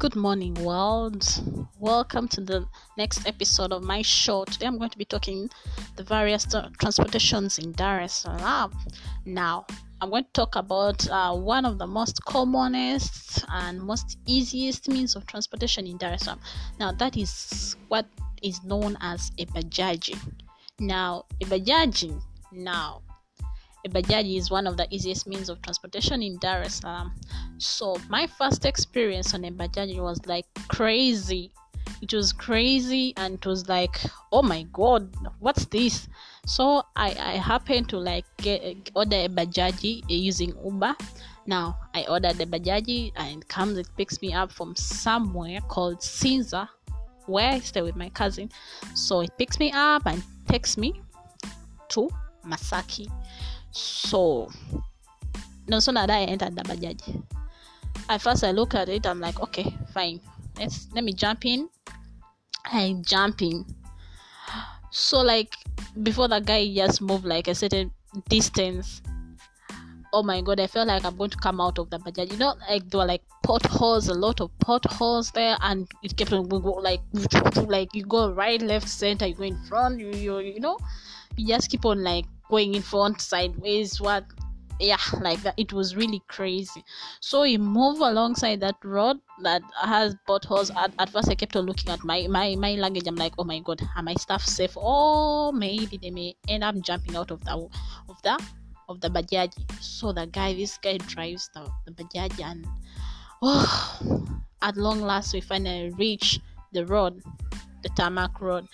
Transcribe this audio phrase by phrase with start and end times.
[0.00, 1.26] Good morning, world.
[1.80, 4.44] Welcome to the next episode of my show.
[4.44, 5.50] Today, I'm going to be talking
[5.96, 8.70] the various tra- transportations in Dar es Salaam.
[9.24, 9.66] Now,
[10.00, 15.16] I'm going to talk about uh, one of the most commonest and most easiest means
[15.16, 16.38] of transportation in Dar es Salaam.
[16.78, 18.06] Now, that is what
[18.40, 20.16] is known as a bajaji.
[20.78, 22.22] Now, a bajaji.
[22.52, 23.02] Now,
[23.84, 27.12] a bajaji is one of the easiest means of transportation in Dar es Salaam.
[27.58, 31.52] So my first experience on a bajaji was like crazy.
[32.02, 33.98] It was crazy and it was like,
[34.30, 35.08] oh my god,
[35.40, 36.08] what's this?
[36.46, 40.94] So I, I happened to like get, order a bajaji using Uber.
[41.46, 46.00] Now I ordered the bajaji and it comes, it picks me up from somewhere called
[46.00, 46.68] Sinza,
[47.26, 48.50] where I stay with my cousin.
[48.94, 51.00] So it picks me up and takes me
[51.90, 52.10] to
[52.44, 53.10] Masaki.
[53.70, 54.50] So
[55.68, 57.22] no sooner that I entered the bajaji,
[58.08, 60.20] at first I look at it, I'm like, okay, fine.
[60.58, 61.68] Let's let me jump in.
[62.64, 63.64] I jump in.
[64.90, 65.54] So like
[66.02, 67.92] before the guy just moved like a certain
[68.28, 69.02] distance.
[70.12, 72.32] Oh my god, I felt like I'm going to come out of the bajaj.
[72.32, 76.32] You know, like there were like potholes, a lot of potholes there, and it kept
[76.32, 77.00] on like
[77.66, 80.78] like you go right, left, center, you go in front, you you you know,
[81.36, 84.24] you just keep on like going in front, sideways, what
[84.80, 85.54] yeah like that.
[85.56, 86.84] It was really crazy.
[87.20, 91.66] So he moved alongside that road that has potholes at, at first i kept on
[91.66, 93.06] looking at my my my luggage.
[93.06, 94.76] I'm like oh my god are my stuff safe?
[94.76, 97.68] Or maybe they may end up jumping out of the
[98.08, 98.40] of the
[98.88, 99.82] of the bajaji.
[99.82, 102.66] So the guy this guy drives the, the bajaji and
[103.42, 106.40] oh at long last we finally reach
[106.72, 107.22] the road
[107.82, 108.66] the tarmac road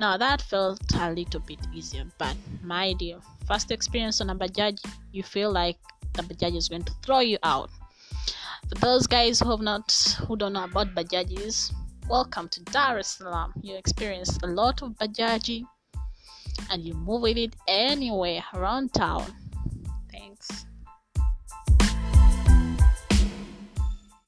[0.00, 4.78] now that felt a little bit easier but my dear first experience on a bajaj
[5.12, 5.78] you feel like
[6.14, 7.70] the bajaj is going to throw you out.
[8.68, 9.90] For those guys who have not
[10.26, 11.72] who don't know about bajajis
[12.08, 13.52] welcome to dar es salaam.
[13.62, 15.64] You experience a lot of bajaji
[16.70, 19.32] and you move with it anywhere around town